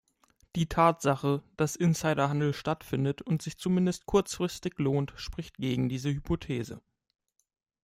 [0.55, 6.81] Die Tatsache, dass Insiderhandel stattfindet und sich zumindest kurzfristig lohnt, spricht gegen diese Hypothese.